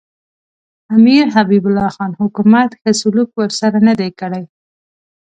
امیر 0.95 1.25
حبیب 1.35 1.63
الله 1.67 1.89
خان 1.95 2.11
حکومت 2.21 2.69
ښه 2.79 2.91
سلوک 3.01 3.29
ورسره 3.35 3.77
نه 3.87 3.93
دی 3.99 4.09
کړی. 4.19 4.43